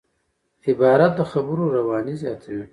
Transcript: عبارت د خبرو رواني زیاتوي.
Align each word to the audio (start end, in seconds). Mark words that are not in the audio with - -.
عبارت 0.67 1.11
د 1.19 1.21
خبرو 1.31 1.65
رواني 1.77 2.15
زیاتوي. 2.23 2.65